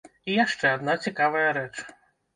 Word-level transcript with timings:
І 0.29 0.37
яшчэ 0.43 0.71
адна 0.77 0.95
цікавая 1.09 1.47
рэч. 1.59 1.73